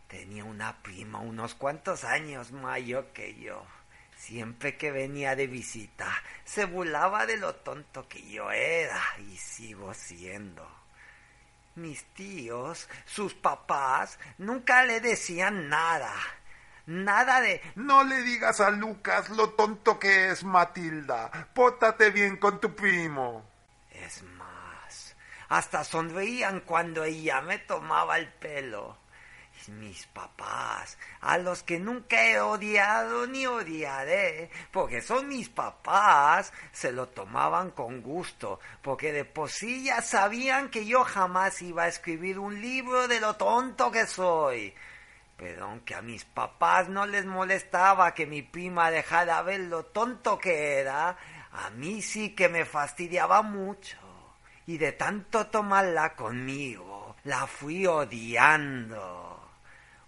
Tenía 0.08 0.44
una 0.44 0.82
prima 0.82 1.20
unos 1.20 1.54
cuantos 1.54 2.04
años 2.04 2.52
mayor 2.52 3.06
que 3.12 3.34
yo. 3.36 3.64
Siempre 4.16 4.76
que 4.76 4.90
venía 4.90 5.34
de 5.34 5.46
visita, 5.46 6.10
se 6.44 6.66
burlaba 6.66 7.24
de 7.24 7.38
lo 7.38 7.54
tonto 7.54 8.06
que 8.06 8.22
yo 8.28 8.50
era 8.50 9.00
y 9.18 9.36
sigo 9.36 9.94
siendo. 9.94 10.68
Mis 11.76 12.04
tíos, 12.12 12.88
sus 13.06 13.32
papás, 13.32 14.18
nunca 14.36 14.84
le 14.84 15.00
decían 15.00 15.70
nada. 15.70 16.12
Nada 16.90 17.40
de... 17.40 17.62
No 17.76 18.02
le 18.02 18.22
digas 18.22 18.60
a 18.60 18.70
Lucas 18.70 19.30
lo 19.30 19.50
tonto 19.50 19.96
que 19.96 20.30
es 20.30 20.42
Matilda. 20.42 21.30
Pótate 21.54 22.10
bien 22.10 22.36
con 22.36 22.60
tu 22.60 22.74
primo. 22.74 23.44
Es 23.92 24.24
más, 24.24 25.14
hasta 25.48 25.84
sonreían 25.84 26.60
cuando 26.60 27.04
ella 27.04 27.42
me 27.42 27.58
tomaba 27.58 28.18
el 28.18 28.28
pelo 28.32 28.98
mis 29.68 30.06
papás, 30.06 30.98
a 31.20 31.38
los 31.38 31.62
que 31.62 31.78
nunca 31.78 32.26
he 32.26 32.40
odiado 32.40 33.26
ni 33.26 33.46
odiaré, 33.46 34.50
porque 34.70 35.02
son 35.02 35.28
mis 35.28 35.48
papás, 35.48 36.52
se 36.72 36.92
lo 36.92 37.08
tomaban 37.08 37.70
con 37.70 38.02
gusto, 38.02 38.60
porque 38.82 39.12
de 39.12 39.24
por 39.24 39.50
ya 39.50 40.00
sabían 40.02 40.70
que 40.70 40.86
yo 40.86 41.04
jamás 41.04 41.60
iba 41.62 41.84
a 41.84 41.88
escribir 41.88 42.38
un 42.38 42.60
libro 42.60 43.08
de 43.08 43.20
lo 43.20 43.36
tonto 43.36 43.90
que 43.90 44.06
soy. 44.06 44.74
Pero 45.40 45.64
aunque 45.64 45.94
a 45.94 46.02
mis 46.02 46.26
papás 46.26 46.90
no 46.90 47.06
les 47.06 47.24
molestaba 47.24 48.12
que 48.12 48.26
mi 48.26 48.42
prima 48.42 48.90
dejara 48.90 49.40
ver 49.40 49.60
lo 49.60 49.86
tonto 49.86 50.38
que 50.38 50.80
era, 50.80 51.16
a 51.50 51.70
mí 51.70 52.02
sí 52.02 52.34
que 52.34 52.50
me 52.50 52.66
fastidiaba 52.66 53.40
mucho. 53.40 53.96
Y 54.66 54.76
de 54.76 54.92
tanto 54.92 55.46
tomarla 55.46 56.14
conmigo, 56.14 57.16
la 57.24 57.46
fui 57.46 57.86
odiando 57.86 59.48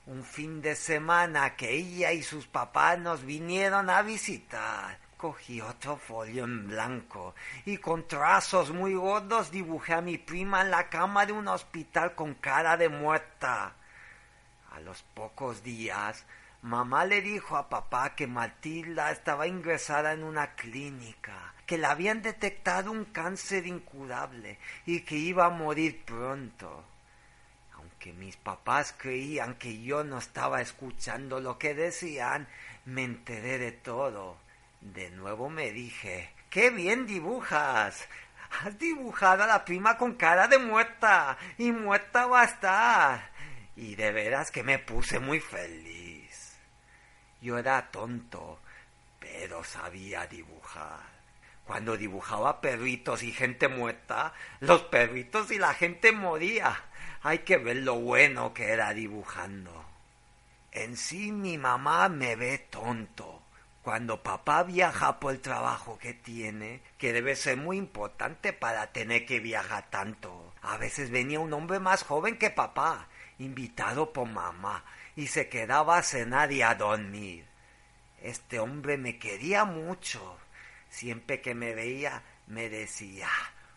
un 0.05 0.23
fin 0.23 0.61
de 0.61 0.77
semana 0.77 1.57
que 1.57 1.71
ella 1.71 2.13
y 2.13 2.23
sus 2.23 2.47
papás 2.47 2.99
nos 2.99 3.25
vinieron 3.25 3.89
a 3.89 4.03
visitar. 4.03 4.99
Cogí 5.17 5.63
otro 5.63 5.97
folio 5.97 6.45
en 6.45 6.69
blanco 6.69 7.35
y 7.65 7.79
con 7.79 8.07
trazos 8.07 8.71
muy 8.71 8.93
gordos 8.93 9.51
dibujé 9.51 9.95
a 9.95 10.03
mi 10.03 10.19
prima 10.19 10.61
en 10.61 10.71
la 10.71 10.91
cama 10.91 11.25
de 11.25 11.33
un 11.33 11.49
hospital 11.49 12.15
con 12.15 12.35
cara 12.35 12.77
de 12.77 12.91
muerta. 12.91 13.77
A 14.75 14.81
los 14.81 15.03
pocos 15.03 15.63
días, 15.63 16.25
mamá 16.63 17.05
le 17.05 17.23
dijo 17.23 17.57
a 17.57 17.69
papá 17.69 18.15
que 18.15 18.27
Matilda 18.27 19.11
estaba 19.11 19.47
ingresada 19.47 20.13
en 20.13 20.25
una 20.25 20.55
clínica, 20.55 21.55
que 21.67 21.79
le 21.79 21.87
habían 21.87 22.23
detectado 22.23 22.91
un 22.91 23.05
cáncer 23.07 23.67
incurable 23.67 24.59
y 24.87 25.01
que 25.01 25.17
iba 25.17 25.47
a 25.47 25.51
morir 25.51 26.05
pronto 26.05 26.85
que 28.03 28.13
mis 28.13 28.37
papás 28.37 28.93
creían 28.99 29.55
que 29.55 29.81
yo 29.81 30.03
no 30.03 30.19
estaba 30.19 30.61
escuchando 30.61 31.39
lo 31.39 31.57
que 31.57 31.73
decían, 31.73 32.49
me 32.85 33.05
enteré 33.05 33.59
de 33.59 33.71
todo. 33.71 34.39
De 34.81 35.09
nuevo 35.11 35.49
me 35.49 35.71
dije, 35.71 36.33
¡qué 36.51 36.71
bien 36.71 37.07
dibujas! 37.07 38.09
Has 38.51 38.77
dibujado 38.77 39.45
a 39.45 39.47
la 39.47 39.65
prima 39.65 39.97
con 39.99 40.15
cara 40.15 40.49
de 40.49 40.59
muerta, 40.59 41.39
y 41.59 41.71
muerta 41.71 42.27
va 42.27 42.41
a 42.41 42.47
estar. 42.47 43.31
Y 43.77 43.95
de 43.95 44.13
veras 44.13 44.51
que 44.51 44.63
me 44.63 44.79
puse 44.79 45.19
muy 45.19 45.41
feliz. 45.41 46.59
Yo 47.41 47.59
era 47.59 47.91
tonto, 47.91 48.61
pero 49.19 49.65
sabía 49.65 50.27
dibujar. 50.27 51.11
Cuando 51.65 51.97
dibujaba 51.97 52.61
perritos 52.61 53.23
y 53.23 53.33
gente 53.33 53.69
muerta, 53.69 54.35
los 54.61 54.83
perritos 54.83 55.51
y 55.51 55.59
la 55.59 55.75
gente 55.75 56.13
moría 56.13 56.83
hay 57.23 57.39
que 57.41 57.57
ver 57.57 57.77
lo 57.79 57.95
bueno 57.95 58.53
que 58.53 58.71
era 58.71 58.93
dibujando. 58.93 59.85
En 60.73 60.97
sí 60.97 61.31
mi 61.31 61.57
mamá 61.57 62.09
me 62.09 62.35
ve 62.35 62.59
tonto. 62.59 63.43
Cuando 63.83 64.23
papá 64.23 64.63
viaja 64.63 65.19
por 65.19 65.33
el 65.33 65.41
trabajo 65.41 65.99
que 65.99 66.15
tiene, 66.15 66.83
que 66.99 67.13
debe 67.13 67.35
ser 67.35 67.57
muy 67.57 67.77
importante 67.77 68.53
para 68.53 68.93
tener 68.93 69.27
que 69.27 69.41
viajar 69.41 69.91
tanto. 69.91 70.53
A 70.63 70.77
veces 70.79 71.11
venía 71.11 71.41
un 71.41 71.53
hombre 71.53 71.81
más 71.81 72.05
joven 72.05 72.39
que 72.39 72.51
papá, 72.51 73.09
invitado 73.39 74.13
por 74.13 74.29
mamá, 74.29 74.85
y 75.17 75.27
se 75.27 75.49
quedaba 75.49 75.99
a 75.99 76.03
cenar 76.03 76.53
y 76.53 76.63
a 76.63 76.75
dormir. 76.75 77.47
Este 78.21 78.59
hombre 78.59 78.97
me 78.97 79.19
quería 79.19 79.65
mucho. 79.65 80.39
Siempre 80.89 81.41
que 81.41 81.55
me 81.55 81.75
veía, 81.75 82.23
me 82.47 82.69
decía, 82.69 83.29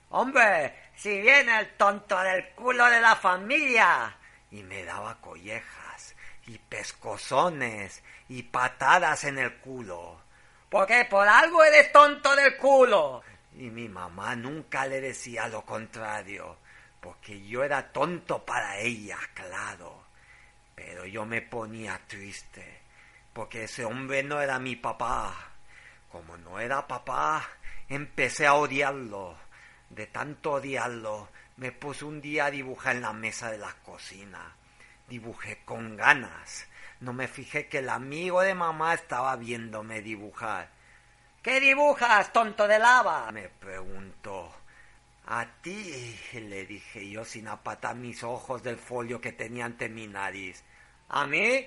Hombre, 0.09 0.73
si 0.95 1.19
viene 1.21 1.59
el 1.59 1.69
tonto 1.75 2.17
del 2.19 2.49
culo 2.51 2.85
de 2.85 3.01
la 3.01 3.15
familia. 3.15 4.15
Y 4.51 4.63
me 4.63 4.85
daba 4.85 5.19
collejas 5.19 6.15
y 6.47 6.57
pescozones 6.57 8.03
y 8.29 8.43
patadas 8.43 9.23
en 9.23 9.39
el 9.39 9.55
culo. 9.57 10.21
Porque 10.69 11.05
por 11.05 11.27
algo 11.27 11.63
eres 11.63 11.91
tonto 11.91 12.35
del 12.35 12.55
culo. 12.57 13.23
Y 13.57 13.69
mi 13.69 13.89
mamá 13.89 14.35
nunca 14.35 14.85
le 14.85 15.01
decía 15.01 15.47
lo 15.47 15.63
contrario, 15.63 16.57
porque 17.05 17.45
yo 17.45 17.63
era 17.63 17.93
tonto 17.93 18.43
para 18.43 18.79
ella, 18.79 19.19
claro. 19.35 20.03
Pero 20.73 21.05
yo 21.05 21.25
me 21.25 21.41
ponía 21.41 22.01
triste, 22.07 22.81
porque 23.31 23.65
ese 23.65 23.85
hombre 23.85 24.23
no 24.23 24.41
era 24.41 24.57
mi 24.57 24.75
papá. 24.75 25.51
Como 26.11 26.35
no 26.35 26.59
era 26.59 26.87
papá, 26.87 27.47
empecé 27.87 28.47
a 28.47 28.55
odiarlo 28.55 29.37
de 29.89 30.07
tanto 30.07 30.53
odiarlo, 30.53 31.29
me 31.57 31.71
puse 31.71 32.05
un 32.05 32.19
día 32.21 32.45
a 32.45 32.51
dibujar 32.51 32.95
en 32.95 33.03
la 33.03 33.13
mesa 33.13 33.51
de 33.51 33.57
la 33.57 33.73
cocina. 33.83 34.55
Dibujé 35.07 35.63
con 35.63 35.95
ganas. 35.95 36.67
No 36.99 37.13
me 37.13 37.27
fijé 37.27 37.67
que 37.67 37.79
el 37.79 37.89
amigo 37.89 38.41
de 38.41 38.55
mamá 38.55 38.93
estaba 38.93 39.35
viéndome 39.35 40.01
dibujar. 40.01 40.69
¿Qué 41.41 41.59
dibujas, 41.59 42.33
tonto 42.33 42.67
de 42.67 42.79
lava? 42.79 43.31
me 43.31 43.49
preguntó. 43.49 44.64
A 45.27 45.45
ti, 45.61 46.15
le 46.33 46.65
dije 46.67 47.09
yo 47.09 47.25
sin 47.25 47.47
apatar 47.47 47.95
mis 47.95 48.23
ojos 48.23 48.61
del 48.61 48.77
folio 48.77 49.19
que 49.19 49.31
tenía 49.31 49.65
ante 49.65 49.89
mi 49.89 50.05
nariz. 50.05 50.63
¿A 51.09 51.25
mí? 51.25 51.65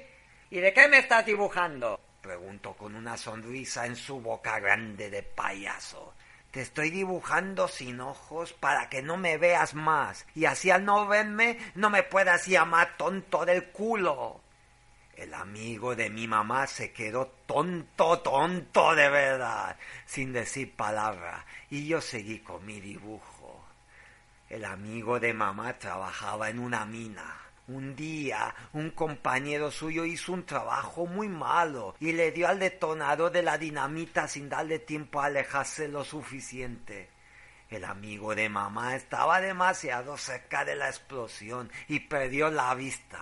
¿Y 0.51 0.61
de 0.61 0.73
qué 0.73 0.87
me 0.87 0.99
estás 0.99 1.27
dibujando? 1.27 2.01
preguntó 2.21 2.75
con 2.75 2.95
una 2.95 3.17
sonrisa 3.17 3.87
en 3.87 3.97
su 3.97 4.21
boca 4.21 4.61
grande 4.61 5.11
de 5.11 5.25
payaso. 5.25 6.15
Te 6.53 6.61
estoy 6.61 6.91
dibujando 6.91 7.67
sin 7.67 8.01
ojos 8.01 8.53
para 8.53 8.89
que 8.89 9.03
no 9.03 9.17
me 9.17 9.39
veas 9.39 9.75
más 9.75 10.25
y 10.35 10.45
así 10.45 10.71
al 10.71 10.85
no 10.85 11.09
verme 11.09 11.59
no 11.75 11.91
me 11.91 12.05
puedas 12.05 12.47
llamar 12.47 12.97
tonto 12.97 13.45
del 13.45 13.71
culo. 13.71 14.41
El 15.19 15.35
amigo 15.35 15.97
de 15.97 16.11
mi 16.11 16.29
mamá 16.29 16.69
se 16.69 16.93
quedó 16.93 17.27
tonto, 17.45 18.21
tonto 18.21 18.95
de 18.95 19.09
verdad, 19.09 19.77
sin 20.07 20.33
decir 20.33 20.77
palabra, 20.77 21.45
y 21.71 21.89
yo 21.89 22.01
seguí 22.01 22.39
con 22.39 22.65
mi 22.65 22.81
dibujo. 22.81 23.67
El 24.49 24.65
amigo 24.65 25.19
de 25.19 25.35
mamá 25.35 25.77
trabajaba 25.77 26.51
en 26.51 26.61
una 26.61 26.87
mina 26.87 27.49
un 27.67 27.95
día 27.95 28.55
un 28.73 28.91
compañero 28.93 29.71
suyo 29.73 30.05
hizo 30.05 30.33
un 30.33 30.47
trabajo 30.47 31.05
muy 31.05 31.29
malo 31.29 31.97
y 32.01 32.13
le 32.13 32.33
dio 32.33 32.49
al 32.49 32.61
detonador 32.61 33.31
de 33.31 33.43
la 33.43 33.59
dinamita 33.59 34.27
sin 34.27 34.49
darle 34.49 34.79
tiempo 34.79 35.21
a 35.21 35.27
alejarse 35.27 35.89
lo 35.89 36.05
suficiente. 36.05 37.11
El 37.69 37.85
amigo 37.85 38.35
de 38.37 38.49
mamá 38.49 38.97
estaba 38.97 39.41
demasiado 39.41 40.17
cerca 40.17 40.65
de 40.65 40.77
la 40.77 40.89
explosión 40.89 41.71
y 41.89 42.01
perdió 42.01 42.51
la 42.51 42.73
vista. 42.75 43.21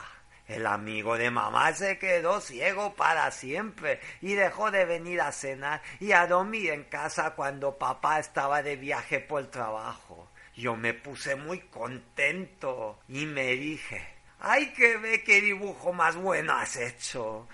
El 0.48 0.66
amigo 0.66 1.18
de 1.18 1.30
mamá 1.30 1.72
se 1.72 1.98
quedó 1.98 2.40
ciego 2.40 2.94
para 2.94 3.30
siempre 3.32 4.00
y 4.20 4.34
dejó 4.34 4.70
de 4.70 4.84
venir 4.84 5.20
a 5.20 5.32
cenar 5.32 5.82
y 5.98 6.12
a 6.12 6.26
dormir 6.26 6.70
en 6.70 6.84
casa 6.84 7.34
cuando 7.34 7.76
papá 7.76 8.20
estaba 8.20 8.62
de 8.62 8.76
viaje 8.76 9.18
por 9.18 9.44
trabajo. 9.46 10.30
Yo 10.54 10.76
me 10.76 10.94
puse 10.94 11.34
muy 11.34 11.60
contento 11.60 13.00
y 13.08 13.26
me 13.26 13.56
dije, 13.56 14.06
¡ay 14.38 14.72
que 14.72 14.96
ve 14.98 15.24
qué 15.24 15.40
dibujo 15.40 15.92
más 15.92 16.14
bueno 16.16 16.54
has 16.54 16.76
hecho! 16.76 17.48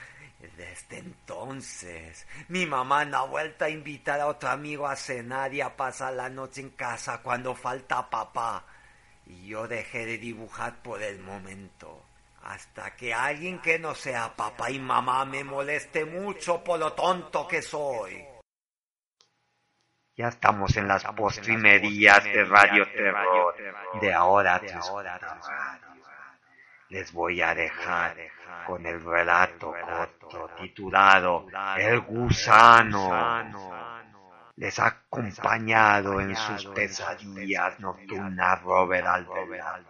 Desde 0.57 0.99
entonces, 0.99 2.27
mi 2.49 2.67
mamá 2.67 3.05
no 3.05 3.19
ha 3.19 3.27
vuelto 3.27 3.65
a 3.65 3.71
invitar 3.71 4.21
a 4.21 4.27
otro 4.27 4.51
amigo 4.51 4.89
a 4.89 4.97
cenar 4.97 5.55
y 5.55 5.61
a 5.61 5.77
pasar 5.77 6.15
la 6.15 6.29
noche 6.29 6.61
en 6.61 6.71
casa 6.71 7.23
cuando 7.23 7.55
falta 7.55 8.11
papá. 8.11 8.67
Y 9.25 9.47
yo 9.47 9.69
dejé 9.69 10.05
de 10.05 10.19
dibujar 10.19 10.83
por 10.83 11.01
el 11.01 11.21
momento. 11.21 12.05
Hasta 12.45 12.97
que 12.97 13.15
alguien 13.15 13.61
que 13.61 13.79
no 13.79 13.95
sea 13.95 14.35
papá 14.35 14.71
y 14.71 14.79
mamá 14.79 15.25
me 15.25 15.45
moleste 15.45 16.05
mucho 16.05 16.63
por 16.63 16.79
lo 16.79 16.93
tonto 16.93 17.47
que 17.47 17.63
soy. 17.63 18.25
Ya 20.17 20.29
estamos 20.29 20.77
en 20.77 20.89
las 20.89 21.05
postrimerías 21.05 22.23
de 22.25 22.45
Radio 22.45 22.87
Terror. 22.91 23.55
De 24.01 24.13
ahora 24.13 24.61
Les 26.89 27.13
voy 27.13 27.41
a 27.41 27.55
dejar 27.55 28.17
con 28.67 28.85
el 28.87 29.03
relato 29.03 29.73
corto 29.73 30.51
titulado 30.59 31.47
El 31.77 32.01
gusano. 32.01 33.11
Les 34.57 34.79
ha 34.79 34.87
acompañado 34.87 36.21
en 36.21 36.37
sus 36.37 36.67
pesadillas 36.67 37.81
nocturnas 37.81 38.63
Robert 38.63 39.07
Albert 39.07 39.87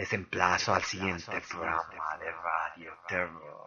Les 0.00 0.10
emplazo 0.14 0.72
al 0.72 0.82
siguiente 0.82 1.30
programa 1.50 2.16
de 2.18 2.32
Radio 2.32 2.90
Terror. 3.06 3.66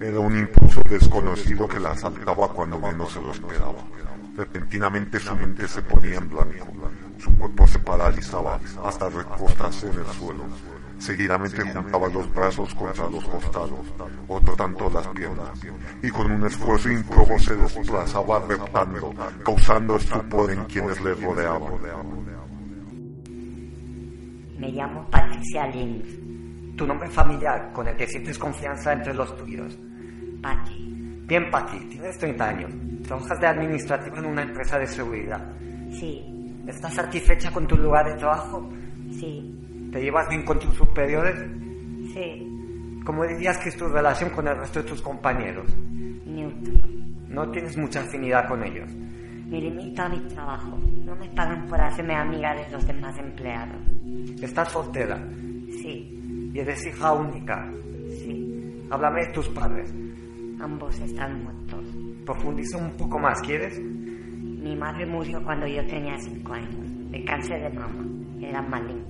Era 0.00 0.18
un 0.18 0.36
impulso 0.36 0.82
desconocido 0.82 1.68
que 1.68 1.78
la 1.78 1.92
asaltaba 1.92 2.48
cuando 2.48 2.76
menos 2.80 3.12
se 3.12 3.22
lo 3.22 3.30
esperaba. 3.30 3.84
Repentinamente 4.36 5.20
su 5.20 5.32
mente 5.36 5.68
se 5.68 5.80
ponía 5.82 6.16
en 6.16 6.28
blanco. 6.28 6.66
Su 7.20 7.38
cuerpo 7.38 7.68
se 7.68 7.78
paralizaba 7.78 8.58
hasta 8.84 9.08
recostarse 9.08 9.88
en 9.90 9.98
el 10.00 10.06
suelo. 10.06 10.44
Seguidamente 10.98 11.62
juntaba 11.72 12.08
los 12.08 12.34
brazos 12.34 12.74
contra 12.74 13.08
los 13.08 13.24
costados, 13.26 13.94
otro 14.26 14.56
tanto 14.56 14.90
las 14.90 15.06
piernas, 15.06 15.56
y 16.02 16.10
con 16.10 16.32
un 16.32 16.44
esfuerzo 16.44 16.90
ímprobo 16.90 17.38
se 17.38 17.54
desplazaba 17.54 18.40
reptando, 18.40 19.14
causando 19.44 19.94
estupor 19.94 20.50
en 20.50 20.64
quienes 20.64 21.00
le 21.00 21.14
rodeaban. 21.14 22.18
Me 24.58 24.68
llamo 24.72 25.06
Patricia 25.10 25.66
Lins. 25.68 26.76
Tu 26.76 26.86
nombre 26.86 27.08
familiar, 27.08 27.72
con 27.72 27.88
el 27.88 27.96
que 27.96 28.06
sientes 28.06 28.38
confianza 28.38 28.92
entre 28.92 29.14
los 29.14 29.36
tuyos. 29.36 29.78
Patti. 30.42 30.84
Bien, 31.26 31.50
Patti, 31.50 31.78
tienes 31.88 32.16
30 32.18 32.48
años. 32.48 32.70
Trabajas 33.02 33.40
de 33.40 33.46
administrativo 33.46 34.16
en 34.18 34.26
una 34.26 34.42
empresa 34.42 34.78
de 34.78 34.86
seguridad. 34.86 35.52
Sí, 35.90 36.34
¿Estás 36.66 36.94
satisfecha 36.94 37.50
con 37.50 37.66
tu 37.66 37.76
lugar 37.76 38.06
de 38.06 38.14
trabajo? 38.18 38.68
sí, 39.10 39.54
¿Te 39.90 40.02
llevas 40.02 40.28
bien 40.28 40.44
con 40.44 40.58
tus 40.58 40.74
superiores? 40.74 41.34
sí. 42.12 42.44
¿Cómo 43.04 43.24
dirías 43.26 43.56
que 43.56 43.70
es 43.70 43.76
tu 43.76 43.88
relación 43.88 44.28
con 44.30 44.46
el 44.48 44.58
resto 44.58 44.82
de 44.82 44.88
tus 44.90 45.00
compañeros? 45.00 45.74
Neutro. 46.26 46.74
No 47.28 47.50
tienes 47.50 47.74
mucha 47.78 48.00
afinidad 48.00 48.46
con 48.46 48.62
ellos. 48.62 48.90
Me 49.48 49.60
limito 49.60 50.02
a 50.02 50.08
mi 50.08 50.18
trabajo. 50.28 50.78
No 51.04 51.16
me 51.16 51.28
pagan 51.30 51.66
por 51.66 51.80
hacerme 51.80 52.14
amiga 52.14 52.54
de 52.54 52.70
los 52.70 52.86
demás 52.86 53.16
empleados. 53.18 53.80
Estás 54.42 54.70
soltera 54.72 55.16
Sí, 55.82 56.50
y 56.52 56.58
eres 56.58 56.86
hija 56.86 57.12
única. 57.12 57.70
sí. 58.10 58.44
Háblame 58.90 59.26
de 59.26 59.32
tus 59.32 59.48
padres. 59.50 59.94
Ambos 60.60 60.98
están 61.00 61.42
muertos. 61.44 61.84
Profundiza 62.24 62.78
un 62.78 62.90
poco 62.96 63.18
más, 63.18 63.38
¿quieres? 63.42 63.78
Mi 63.80 64.74
madre 64.76 65.04
murió 65.06 65.42
cuando 65.44 65.66
yo 65.66 65.84
tenía 65.86 66.16
cinco 66.18 66.54
años, 66.54 67.10
de 67.10 67.24
cáncer 67.24 67.62
de 67.62 67.78
mama. 67.78 68.04
Era 68.40 68.62
maligno. 68.62 69.06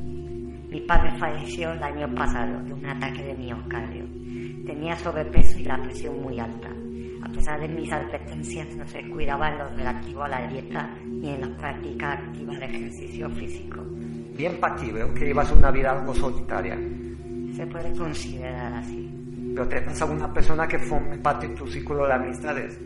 Mi 0.70 0.80
padre 0.82 1.16
falleció 1.18 1.72
el 1.72 1.82
año 1.82 2.12
pasado 2.14 2.62
de 2.64 2.72
un 2.74 2.84
ataque 2.86 3.22
de 3.22 3.34
miocardio. 3.34 4.04
Tenía 4.66 4.94
sobrepeso 4.96 5.58
y 5.58 5.64
la 5.64 5.80
presión 5.80 6.20
muy 6.20 6.38
alta. 6.38 6.68
A 7.22 7.28
pesar 7.28 7.60
de 7.60 7.68
mis 7.68 7.90
advertencias, 7.92 8.74
no 8.76 8.86
se 8.86 9.08
cuidaba 9.10 9.50
en 9.50 9.58
lo 9.58 9.68
relativo 9.68 10.22
a 10.22 10.28
la 10.28 10.46
dieta 10.46 10.90
ni 11.04 11.30
en 11.30 11.40
la 11.40 11.56
práctica 11.56 12.12
activa 12.12 12.54
de 12.54 12.64
ejercicio 12.64 13.28
físico. 13.30 13.80
Bien, 14.36 14.58
Pati, 14.60 14.92
veo 14.92 15.12
que 15.14 15.26
llevas 15.26 15.50
una 15.50 15.70
vida 15.70 15.90
algo 15.90 16.14
solitaria. 16.14 16.78
Se 17.54 17.66
puede 17.66 17.92
considerar 17.96 18.72
así. 18.74 19.10
Pero 19.54 19.68
tienes 19.68 20.00
alguna 20.00 20.32
persona 20.32 20.68
que 20.68 20.78
forme 20.78 21.18
parte 21.18 21.48
de 21.48 21.54
tu 21.56 21.66
círculo 21.66 22.06
de 22.06 22.12
amistades. 22.14 22.78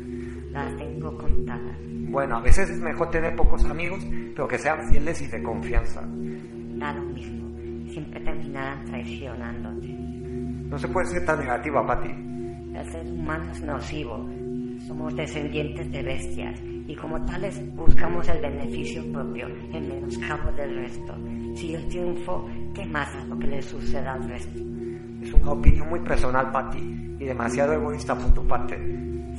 Las 0.51 0.75
tengo 0.77 1.17
contadas. 1.19 1.77
Bueno, 2.09 2.37
a 2.37 2.41
veces 2.41 2.71
es 2.71 2.81
mejor 2.81 3.11
tener 3.11 3.37
pocos 3.37 3.65
amigos, 3.65 4.03
pero 4.35 4.49
que 4.49 4.59
sean 4.59 4.89
fieles 4.89 5.21
y 5.23 5.27
de 5.27 5.43
confianza. 5.43 6.03
Da 6.03 6.93
lo 6.95 7.03
mismo. 7.03 7.51
Siempre 7.91 8.21
terminarán 8.21 8.85
traicionándote. 8.87 9.89
No 9.89 10.79
se 10.79 10.89
puede 10.89 11.07
ser 11.07 11.27
tan 11.27 11.41
negativa, 11.41 11.87
Pati. 11.87 12.22
El 12.75 12.91
ser 12.91 13.07
humano 13.07 13.53
es 13.53 13.63
nocivo. 13.63 14.27
Somos 14.87 15.15
descendientes 15.15 15.91
de 15.93 16.03
bestias 16.03 16.61
y 16.87 16.97
como 16.97 17.23
tales 17.25 17.61
buscamos 17.75 18.29
el 18.29 18.41
beneficio 18.41 19.05
propio 19.13 19.47
en 19.73 19.89
menoscabo 19.89 20.51
del 20.53 20.77
resto. 20.77 21.15
Si 21.55 21.73
yo 21.73 21.87
triunfo, 21.89 22.49
¿qué 22.75 22.85
más 22.87 23.15
a 23.15 23.25
lo 23.25 23.39
que 23.39 23.47
le 23.47 23.63
suceda 23.63 24.15
al 24.15 24.29
resto? 24.29 24.59
Es 25.23 25.33
una 25.35 25.53
opinión 25.53 25.89
muy 25.89 26.01
personal, 26.01 26.51
Pati, 26.51 26.79
y 27.21 27.25
demasiado 27.25 27.75
egoísta 27.75 28.17
por 28.17 28.35
tu 28.35 28.47
parte. 28.47 28.77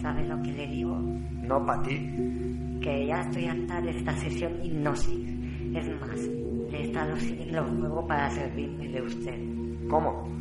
¿Sabe 0.02 0.26
lo 0.26 0.42
que 0.42 0.52
le 0.52 0.68
digo? 0.68 0.98
No, 1.42 1.66
Pati. 1.66 2.80
Que 2.82 3.08
ya 3.08 3.22
estoy 3.22 3.46
harta 3.46 3.82
de 3.82 3.92
esta 3.92 4.16
sesión 4.18 4.58
de 4.58 4.68
hipnosis. 4.68 5.30
Es 5.76 5.90
más, 6.00 6.20
le 6.72 6.78
he 6.78 6.84
estado 6.84 7.18
siguiendo 7.18 7.66
el 7.66 7.80
juego 7.80 8.08
para 8.08 8.30
servirme 8.30 8.88
de 8.88 9.02
usted. 9.02 9.40
¿Cómo? 9.90 10.33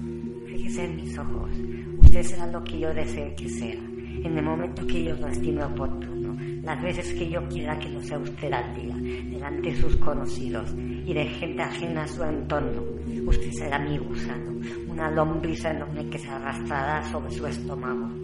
Fíjese 0.62 0.84
en 0.84 0.94
mis 0.94 1.18
ojos. 1.18 1.50
Usted 1.98 2.22
será 2.22 2.46
lo 2.46 2.62
que 2.62 2.78
yo 2.78 2.94
desee 2.94 3.34
que 3.34 3.48
sea. 3.48 3.74
En 3.74 4.38
el 4.38 4.44
momento 4.44 4.86
que 4.86 5.02
yo 5.02 5.16
lo 5.16 5.26
estime 5.26 5.64
oportuno. 5.64 6.36
Las 6.62 6.80
veces 6.80 7.12
que 7.14 7.28
yo 7.28 7.44
quiera 7.48 7.76
que 7.80 7.88
lo 7.88 8.00
sea 8.00 8.16
usted 8.18 8.52
al 8.52 8.72
día. 8.72 8.94
Delante 8.94 9.72
de 9.72 9.76
sus 9.76 9.96
conocidos 9.96 10.72
y 10.76 11.12
de 11.12 11.24
gente 11.24 11.62
ajena 11.62 12.04
a 12.04 12.06
su 12.06 12.22
entorno. 12.22 12.80
Usted 13.26 13.50
será 13.50 13.80
mi 13.80 13.98
gusano. 13.98 14.52
Una 14.88 15.10
lombriz 15.10 15.64
enorme 15.64 16.08
que 16.08 16.18
se 16.18 16.28
arrastrará 16.28 17.10
sobre 17.10 17.32
su 17.32 17.44
estómago. 17.44 18.21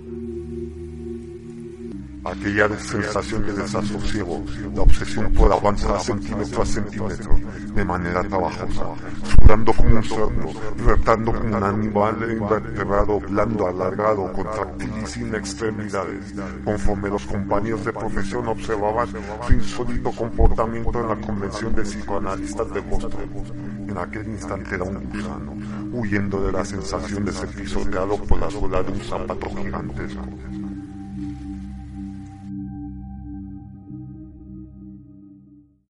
Aquella 2.24 2.68
sensación 2.78 3.46
de 3.46 3.52
desasosiego, 3.52 4.44
la 4.74 4.82
obsesión 4.82 5.32
por 5.32 5.52
avanzar 5.52 6.00
centímetro 6.00 6.62
a 6.62 6.66
centímetro, 6.66 7.36
de 7.74 7.84
manera 7.84 8.22
trabajosa, 8.24 8.86
sudando 9.40 9.72
como 9.72 9.96
un 9.96 10.02
cerdo, 10.02 10.52
retando 10.84 11.32
como 11.32 11.56
un 11.56 11.62
animal 11.62 12.16
invertebrado, 12.30 13.20
blando, 13.20 13.66
alargado, 13.68 14.32
contractil 14.32 14.90
y 15.02 15.06
sin 15.06 15.34
extremidades, 15.34 16.34
conforme 16.64 17.08
los 17.08 17.24
compañeros 17.24 17.84
de 17.84 17.92
profesión 17.92 18.48
observaban 18.48 19.08
su 19.46 19.52
insólito 19.52 20.10
comportamiento 20.10 21.00
en 21.00 21.08
la 21.08 21.16
convención 21.16 21.74
de 21.74 21.82
psicoanalistas 21.82 22.72
de 22.74 22.80
Boston. 22.80 23.12
En 23.88 23.96
aquel 23.96 24.28
instante 24.28 24.74
era 24.74 24.84
un 24.84 25.08
gusano, 25.08 25.56
huyendo 25.92 26.44
de 26.44 26.52
la 26.52 26.64
sensación 26.64 27.24
de 27.24 27.32
ser 27.32 27.48
pisoteado 27.48 28.16
por 28.24 28.38
la 28.38 28.50
suela 28.50 28.82
de 28.82 28.92
un 28.92 29.00
zapato 29.00 29.50
gigantesco. 29.56 30.26